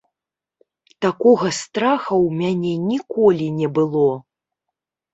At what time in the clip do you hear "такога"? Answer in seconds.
1.07-1.51